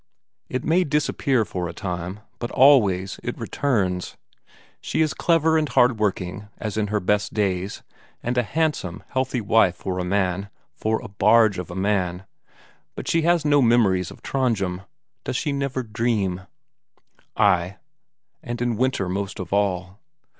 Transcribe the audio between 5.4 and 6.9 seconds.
and hard working as in